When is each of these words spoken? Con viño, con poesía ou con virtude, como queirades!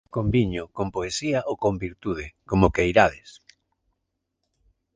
Con 0.15 0.25
viño, 0.35 0.63
con 0.77 0.87
poesía 0.95 1.39
ou 1.49 1.55
con 1.63 1.73
virtude, 1.85 2.25
como 2.49 2.73
queirades! 2.75 3.29